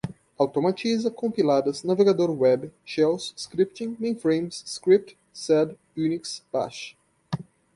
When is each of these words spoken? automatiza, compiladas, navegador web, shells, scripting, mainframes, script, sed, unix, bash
automatiza, 0.39 1.11
compiladas, 1.11 1.83
navegador 1.83 2.31
web, 2.31 2.71
shells, 2.83 3.35
scripting, 3.37 3.95
mainframes, 3.99 4.63
script, 4.67 5.15
sed, 5.31 5.77
unix, 5.95 6.41
bash 6.51 6.97